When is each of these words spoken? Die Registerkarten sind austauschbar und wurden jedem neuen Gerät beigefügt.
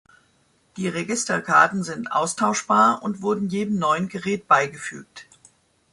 Die 0.77 0.87
Registerkarten 0.87 1.83
sind 1.83 2.11
austauschbar 2.11 3.03
und 3.03 3.21
wurden 3.21 3.49
jedem 3.49 3.77
neuen 3.77 4.07
Gerät 4.09 4.47
beigefügt. 4.47 5.27